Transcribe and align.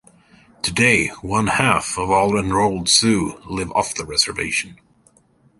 Today, 0.63 1.09
one 1.21 1.45
half 1.45 1.95
of 1.95 2.09
all 2.09 2.35
enrolled 2.39 2.89
Sioux 2.89 3.39
live 3.47 3.69
off 3.73 3.93
the 3.93 4.03
Reservation. 4.03 4.79